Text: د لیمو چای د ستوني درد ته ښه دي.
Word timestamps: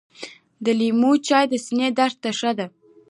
د 0.63 0.65
لیمو 0.79 1.11
چای 1.27 1.45
د 1.49 1.53
ستوني 1.65 1.89
درد 1.97 2.15
ته 2.23 2.29
ښه 2.39 2.51
دي. 2.57 2.67